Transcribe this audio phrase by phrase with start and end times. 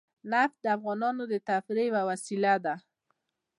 [0.31, 2.75] نفت د افغانانو د تفریح یوه وسیله ده.